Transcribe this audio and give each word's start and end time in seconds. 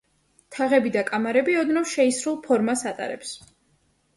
თაღები 0.55 0.91
და 0.95 1.03
კამარები 1.09 1.57
ოდნავ 1.65 1.87
შეისრულ 1.91 2.41
ფორმას 2.49 2.85
ატარებს. 2.93 3.37